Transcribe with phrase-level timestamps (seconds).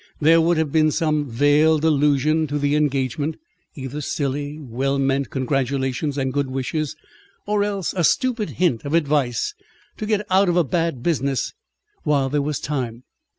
[0.19, 3.35] There would have been some veiled allusion to the engagement;
[3.75, 6.95] either silly, well meant congratulations and good wishes,
[7.45, 9.53] or else a stupid hint of advice
[9.97, 11.53] to get out of a bad business
[12.01, 13.03] while there was time.